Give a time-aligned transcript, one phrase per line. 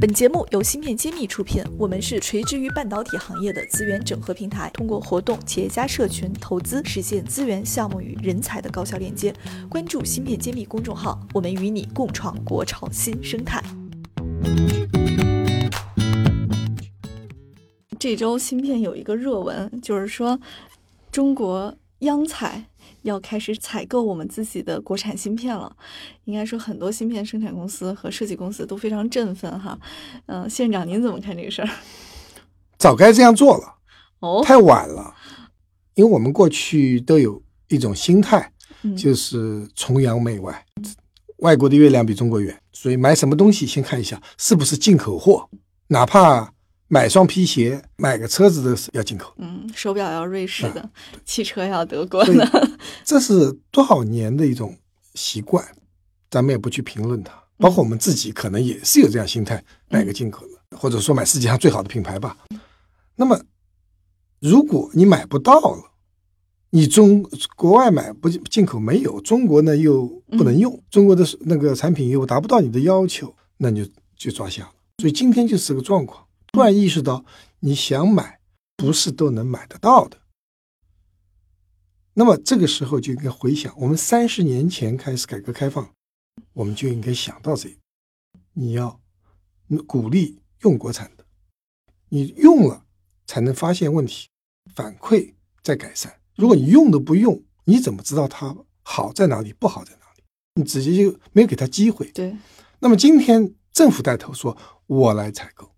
[0.00, 9.30] 本节目由芯片揭秘出品，我们是垂直于半导体行业的资源整合平台，通过活动、企业家社群、投资，实现资源、项目与人才的高效链接。
[9.68, 13.62] 关注芯片揭秘公众号，我们与你共创国潮新生态。
[17.98, 20.40] 这周芯片有一个热文，就是说
[21.12, 22.66] 中国央采
[23.02, 25.74] 要开始采购我们自己的国产芯片了。
[26.24, 29.78] 应该说，很多芯片生产公司和设计公司都非常振奋哈。
[30.26, 31.68] 嗯、县长您怎么看这个事儿？
[32.78, 33.74] 早该这样做了，
[34.20, 35.14] 哦，太晚了。
[35.94, 38.50] 因为我们过去都有一种心态，
[38.82, 40.64] 嗯就是崇洋媚外，
[41.38, 45.50] 外国的月亮比中国圆，所以买什么东西先看一下是不是进口货，
[45.88, 46.54] 哪怕
[46.92, 49.32] 买双皮鞋、买个车子都是要进口。
[49.38, 50.90] 嗯，手表要瑞士的，啊
[51.24, 52.68] 汽车要德国的。
[53.04, 54.76] 这是多少年的一种
[55.14, 55.64] 习惯，
[56.28, 57.32] 咱们也不去评论它。
[57.58, 62.36] 包括我们自己可能也是有这样心态，买个进口的，或者说买世界上最好的品牌吧。
[63.14, 63.40] 那么，
[64.40, 65.92] 如果你买不到了，
[66.70, 67.22] 你中
[67.54, 70.06] 国外买不进口没有，中国呢又
[70.36, 74.72] 不能用，中国的那个产品又达不到你的要求，那你就就抓瞎了。
[74.98, 77.24] 所以今天就是这个状况，突然意识到
[77.60, 78.40] 你想买，
[78.76, 80.18] 不是都能买得到的。
[82.14, 85.94] 那么这个时候就应该回想，我们三十年前开始改革开放，
[86.52, 87.70] 我们就应该想到这
[88.52, 89.00] 你要
[89.86, 91.24] 鼓励用国产的，
[92.08, 92.84] 你用了
[93.26, 94.28] 才能发现问题，
[94.74, 96.20] 反馈再改善。
[96.34, 100.24] 如果你用都不用，你怎么知道它好在哪里，不好在哪里？
[100.54, 102.10] 你直接就没有给他机会。
[102.10, 102.36] 对，
[102.80, 104.56] 那么今天政府带头说，
[104.86, 105.72] 我来采购，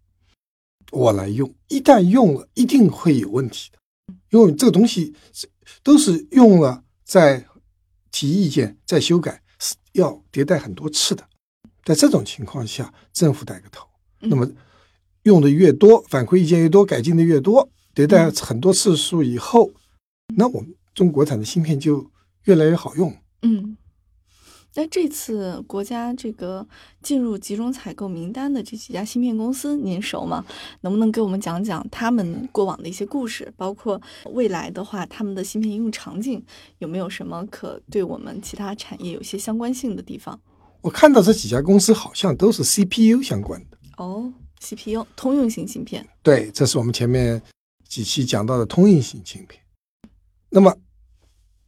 [0.93, 3.79] 我来用，一旦用了，一定会有问题的，
[4.31, 5.15] 因为这个东西
[5.83, 7.47] 都是用了再
[8.11, 11.27] 提意见、再修改，是要迭代很多次的。
[11.83, 13.89] 在这种情况下，政府带个头，
[14.21, 14.49] 那么
[15.23, 19.73] 用的越多，反馈意见越多，改进的越多，迭代很多次数以后，
[20.37, 22.11] 那我们中国产的芯片就
[22.45, 23.17] 越来越好用。
[23.41, 23.77] 嗯。
[24.75, 26.67] 那这次国家这个
[27.03, 30.45] 进入集中采购名单的这几家芯片公司，您熟吗？
[30.81, 34.01] 能不能给我们讲讲他们过往的一些故事，包括
[34.33, 36.43] 未来的话，他们的芯片应用场景
[36.79, 40.41] 有没有什么可对我们其他产业有些相关性的地方？
[40.81, 43.79] 我看到这几家公司好像都是 CPU 相关的。
[43.99, 47.41] 哦，CPU 通用型芯片，对，这是我们前面
[47.87, 49.63] 几期讲到的通用型芯片。
[50.49, 50.75] 那么，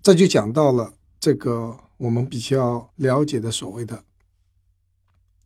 [0.03, 4.05] 这就讲到了这个我们比较了解的所谓的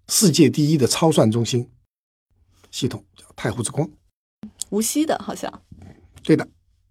[0.08, 1.70] 世界第一的超算中心
[2.72, 3.88] 系统，叫太湖之光。
[4.70, 5.62] 无锡的好像，
[6.24, 6.48] 对的，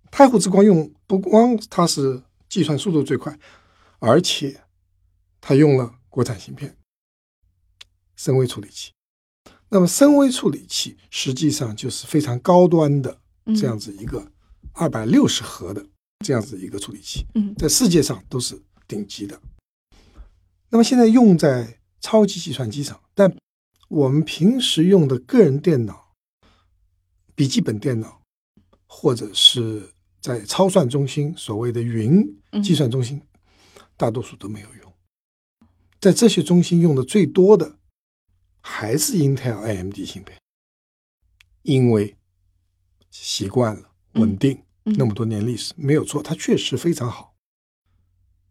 [0.09, 3.38] 太湖之光用不光它是计算速度最快，
[4.00, 4.63] 而且
[5.41, 6.78] 它用了国产芯片，
[8.16, 8.94] 深微处理器。
[9.67, 14.31] 那么深微处理器实际上就是非常高端的这样子一个
[14.72, 15.85] 二百六十核的
[16.23, 19.38] 这样子一个处理器，嗯在世界上都是顶级的。
[20.69, 23.35] 那么现在用在超级计算机上，但
[23.88, 26.13] 我们平时用的个人电脑、
[27.35, 28.22] 笔记本电脑，
[28.85, 33.22] 或者是在超算中心所谓的云嗯计算中心，
[33.95, 34.94] 大多数都没有用。
[36.00, 37.79] 在这些中心用的最多的
[38.61, 40.38] 还是 Intel、AMD 芯片，
[41.63, 42.16] 因为
[43.09, 47.35] 习惯了稳定，嗯那么多年历史没有错，它确实非常好。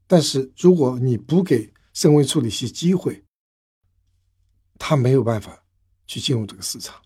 [0.06, 3.25] 但是如果你不给深微处理器机会，
[4.79, 5.65] 它没有办法
[6.07, 7.01] 去进入这个市场。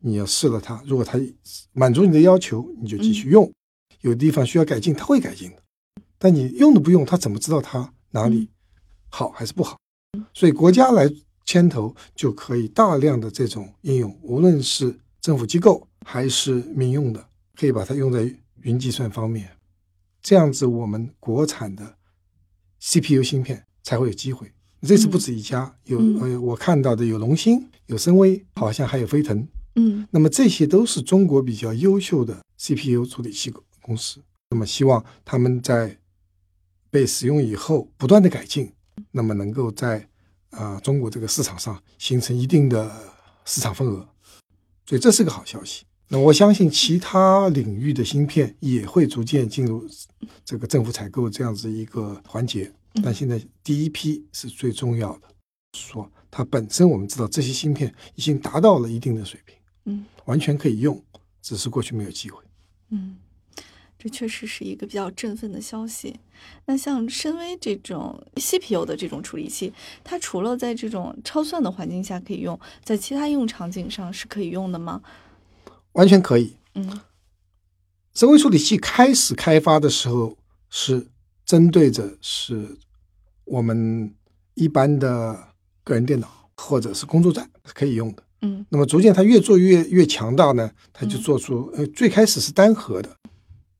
[0.00, 1.18] 你要试了它，如果它
[1.72, 3.50] 满足你的要求，你就继续用；
[4.02, 5.62] 有地方需要改进，它会改进的。
[6.18, 8.50] 但你用都不用，它怎么知道它哪里
[9.08, 9.78] 好还是不好？
[10.34, 11.10] 所以国家来
[11.46, 19.56] 牵头，就可以大量的这种应用，无论是政府机构还是民用的，可以把它用在云计算方面。
[20.20, 21.96] 这样子，我们国产的
[22.80, 24.50] CPU 芯片才会有机会。
[24.82, 29.46] 这次不止一家，有嗯呃，我看到的有龙芯、有深威，好像还有飞腾。
[29.76, 33.52] 嗯那么这些都是中国比较优秀的 CPU 处理器
[33.82, 34.20] 公司。
[34.50, 35.98] 那么希望他们在
[36.90, 38.72] 被使用以后不断的改进，
[39.12, 39.98] 那么能够在
[40.50, 42.90] 啊、呃中国这个市场上形成一定的
[43.44, 44.08] 市场份额。
[44.86, 45.84] 所以这是个好消息。
[46.08, 49.86] 那我相信其他领域的芯片也会逐渐进入
[50.44, 52.72] 这个政府采购这样子一个环节。
[53.02, 55.28] 但现在第一批是最重要的，
[55.72, 59.56] 说它本身我们知道这些芯片已经达到了一定的水平。
[59.86, 61.02] 嗯完全可以用，
[61.42, 62.42] 只是过去没有机会。
[62.90, 63.16] 嗯。
[64.02, 66.18] 这确实是一个比较振奋的消息。
[66.64, 75.02] 那像深威这种 CPU 的这种处理器，它除了在这种超算的环境下可以用，在其他应用场景上是可以用的吗？
[75.92, 76.56] 完全可以。
[76.74, 77.02] 嗯
[78.14, 80.38] 深威处理器开始开发的时候
[80.70, 81.06] 是
[81.50, 82.78] 针对着是
[83.44, 84.14] 我们
[84.54, 85.36] 一般的
[85.82, 88.22] 个人电脑或者是工作站是可以用的。
[88.42, 93.10] 嗯那么逐渐它越做越越强大呢，它就做出呃最开始是单核的，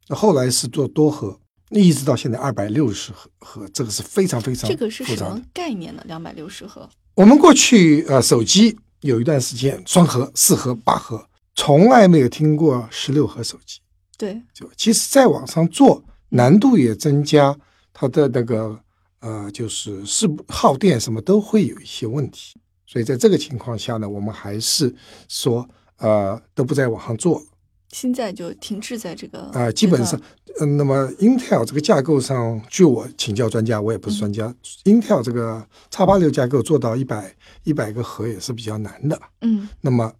[0.09, 1.39] 那后来是做多核，
[1.69, 5.41] 一直到现在二百六十核核，这个是非常非常这个是什么。
[5.55, 6.03] 概念呢？
[6.07, 6.91] 两百六十核。
[7.15, 11.25] 我们过去呃手机有一段时间双核、四核、八核，
[11.55, 13.79] 从来没有听过十六核手机。
[14.19, 17.57] 对，就其实再往上做，难度也增加，
[17.93, 18.79] 它的那个
[19.21, 22.59] 呃，就是是不耗电什么都会有一些问题。
[22.87, 24.93] 所以在这个情况下呢，我们还是
[25.29, 25.69] 说
[25.99, 27.45] 呃都不再往上做了
[27.91, 30.21] 现在就停滞在这个啊、基本上，
[30.61, 34.47] 嗯、那么 Intel 这个架构上，据我请教专家，我也不是专家、
[34.85, 37.35] i n t e l 这个叉八六架构做到一百
[37.65, 39.21] 一百个核也是比较难的。
[39.41, 40.13] 嗯那么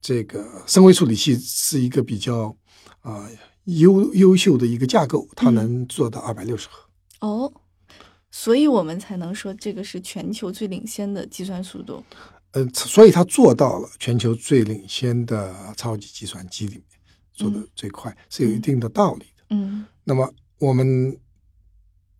[0.00, 2.54] 这个深微处理器是一个比较
[3.00, 3.28] 啊、
[3.78, 7.26] 优优秀的一个架构，它嗯能做到二百六十核。
[7.26, 7.52] 哦，
[8.30, 12.02] 所以我们才能说这个是全球最领先的计算速度。
[12.52, 16.84] 呃，所以它做到了全球最领先的超级计算机里面
[17.32, 17.68] 做的嗯。
[17.76, 19.44] 最快，是有一定的道理的。
[19.50, 19.86] 嗯。
[20.02, 20.28] 那么
[20.58, 21.16] 我们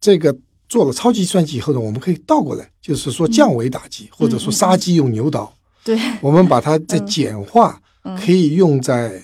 [0.00, 0.37] 这个
[0.69, 5.52] 做了超级计算机以后呢，我们可以倒过来，就是说降维打击，或者说杀鸡用牛刀，
[5.82, 7.06] 对，我们把它再嗯。
[7.06, 8.17] 简化，嗯。
[8.17, 9.20] 可以用在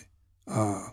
[0.47, 0.93] 啊、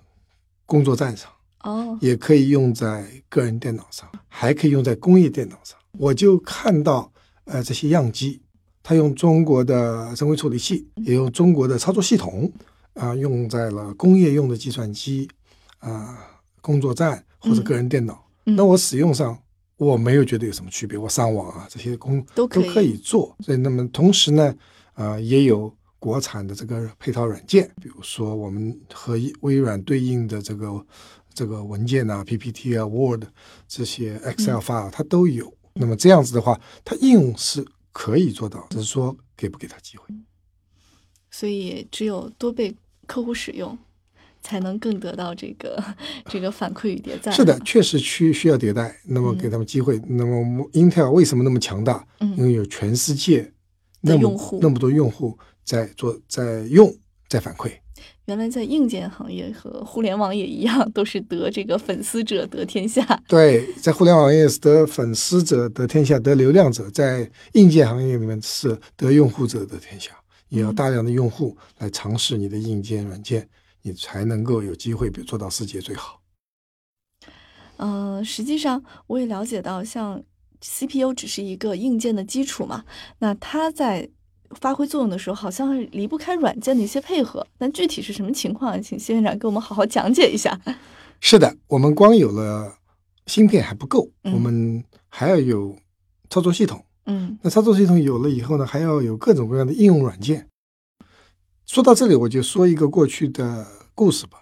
[0.73, 1.29] 工作站上。
[1.61, 5.77] 哦，也可以用在个人电脑上，还可以用在工业电脑上。
[5.99, 7.11] 我就看到，
[7.45, 8.41] 呃，这些样机，
[8.81, 12.51] 它用中国的深微处理器，也用中国的操作系统，
[12.95, 15.29] 啊、用在了工业用的计算机，
[15.77, 16.17] 啊、
[16.59, 18.15] 工作站或者个人电脑。
[18.45, 19.37] 嗯那我使用上，
[19.77, 23.33] 我没有觉得有什么区别，我上网啊这些工都可以做。
[23.39, 24.53] 所以，那么同时呢，
[24.95, 25.73] 呃，也有
[26.03, 30.85] 国产的这个配套软件，比如说我们和微软对应的这个
[31.33, 33.23] 这个文件啊、PPT 啊、Word
[33.69, 35.53] 这些 Excel file 它都有。
[35.75, 40.03] 那么这样子的话，它应用是可以做到，只是说给不给他机会。
[41.31, 42.75] 所以只有多被
[43.07, 43.77] 客户使用，
[44.41, 45.81] 才能更得到这个
[46.29, 47.31] 这个反馈与迭代。
[47.31, 49.97] 是的，，确实需需要迭代，那么给他们机会。
[50.05, 52.05] 那么 Intel 为什么那么强大？
[52.19, 53.53] 因嗯为有全世界
[54.01, 56.93] 那么那么多用户在做、在用、
[57.27, 57.71] 在反馈。
[58.25, 63.03] 原来在硬件行业和互联网也一样，都是得这个粉丝者得天下。
[63.27, 70.11] 对，在互联网业是得粉丝者得天下，得流量者；在硬件行业里面是得用户者得天下。
[70.47, 73.49] 也要嗯大量的用户来尝试你的硬件、软件，
[73.81, 76.21] 你才能够有机会，比如做到世界最好。
[77.77, 80.23] 嗯、实际上我也了解到，像
[80.61, 82.85] CPU 只是一个硬件的基础嘛，
[83.19, 84.09] 那它在
[84.53, 87.45] 发挥作用的时候，好像离不开软件的一些配合。
[87.57, 90.59] 但具体是什么情况，请谢院长给我们好好讲解一下。
[91.19, 92.75] 是的，我们光有了
[93.27, 95.77] 芯片还不够，嗯我们还要有
[96.29, 96.83] 操作系统。
[97.05, 100.47] 嗯那操作系统有了以后呢，还要有各种各样的应用软件。
[101.65, 103.65] 说到这里，我就说一个过去的
[103.95, 104.39] 故事吧。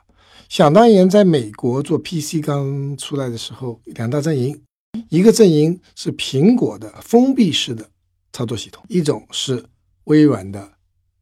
[0.49, 4.61] 想当年，在美国做 PC 刚出来的时候，两大阵营，
[5.09, 7.89] 一个阵营是苹果的封闭式的
[8.33, 9.63] 操作系统，一种是
[10.11, 10.73] 微软的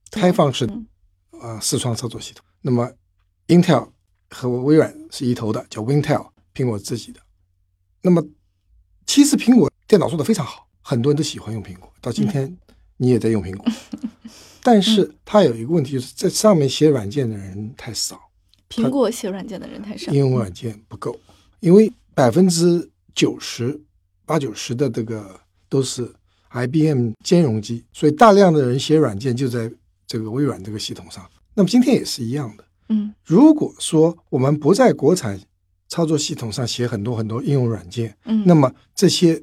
[0.10, 0.88] 开放式的嗯
[1.42, 2.44] 呃视窗操作系统。
[2.62, 2.92] 那么
[3.48, 3.92] ，Intel
[4.32, 7.20] 和微软是一头的，叫 Wintel，苹果自己的。
[8.02, 8.26] 那么，
[9.06, 11.92] 其实苹果电脑做的非常好，很多人都喜欢用苹果。
[12.02, 12.58] 到今天，
[12.98, 13.66] 你也在用苹果，
[14.64, 18.20] 但是它有一个问题，就是在上面写软件的人太少，
[18.70, 20.12] 苹果写软件的人太少。
[20.12, 21.18] 应用软件不够，
[21.60, 23.80] 因为百分之九十、
[24.26, 26.14] 八九十的这个都是
[26.52, 29.72] IBM 兼容机，所以大量的人写软件就在
[30.08, 31.24] 这个微软这个系统上。
[31.54, 32.64] 那么今天也是一样的。
[32.90, 35.40] 嗯如果说我们不在国产
[35.88, 39.42] 操作系统上写很多很多应用软件，嗯，那么这些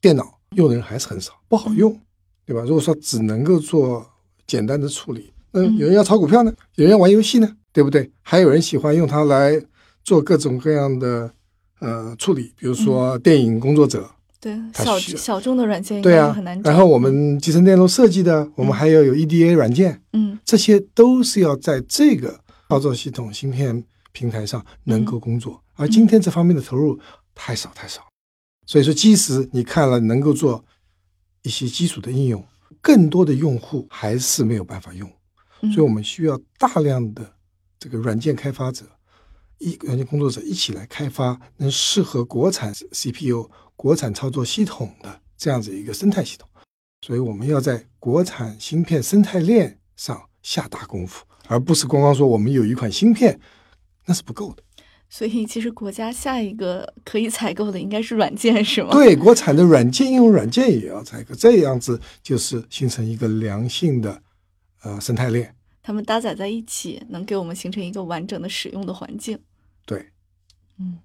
[0.00, 1.98] 电脑用的人还是很少，不好用，
[2.44, 2.62] 对吧？
[2.62, 4.06] 如果说只能够做
[4.46, 8.10] 简单的处理，那嗯有人要炒股票呢，有人要玩游戏呢，对不对？
[8.20, 9.58] 还有人喜欢用它来
[10.04, 11.32] 做各种各样的
[11.80, 14.10] 呃处理，比如说电影工作者，
[14.42, 16.68] 对小小众的软件应对啊很难，找。
[16.68, 20.36] 然后我们集成电路设计的，我们还要有 EDA 软件，嗯。
[20.44, 26.98] 这些都是要在这个操作系统芯片平台上能够工作，而今天这方面的投入
[27.36, 28.02] 太少太少，
[28.66, 30.64] 所以说即使你看了能够做
[31.42, 32.44] 一些基础的应用，
[32.80, 35.08] 更多的用户还是没有办法用，
[35.60, 35.70] 嗯。
[35.70, 37.32] 所以我们需要大量的
[37.78, 38.84] 这个软件开发者
[39.58, 43.48] 一软件工作者一起来开发能适合国产 CPU、
[43.82, 46.48] 国产操作系统的这样子一个生态系统。
[47.04, 53.40] 所以我们要在国产芯片生态链上下大功夫，而不是光光说我们有一款芯片，
[54.06, 54.62] 那是不够的。
[55.08, 58.90] 所以，其实国家下一个可以采购的应该是软件，是吗？
[58.92, 64.22] 对，国产的软件应用软件也要采购，这样子就是形成一个良性的
[64.82, 65.56] 呃生态链。
[65.82, 69.36] 它们搭载在一起，能给我们形成一个完整的使用的环境。
[69.84, 70.08] 对，
[70.78, 71.00] 嗯，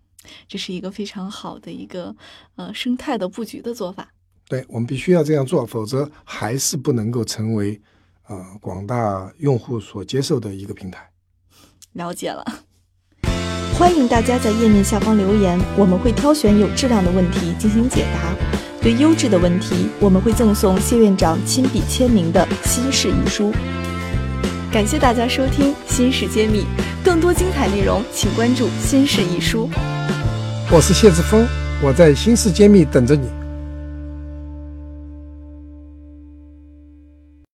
[0.48, 2.16] 这是一个非常好的一个
[2.56, 4.10] 呃生态的布局的做法。
[4.48, 7.82] 对我们必须要这样做，否则还是不能够成为
[8.28, 11.10] 呃广大用户所接受的一个平台。
[11.94, 12.46] 了解了。
[13.78, 18.36] 欢迎大家在页面下方留言，我们会挑选有质量的问题进行解答。
[18.82, 23.52] 对优质的问题，我们会赠送谢院长亲笔签名的新式遗书。
[24.72, 26.62] 感谢大家收听《新事揭秘》，
[27.08, 29.70] 更多精彩内容请关注《新世一书》。
[30.70, 31.48] 我是谢志峰，
[31.82, 33.30] 我在《新世揭秘》等着你。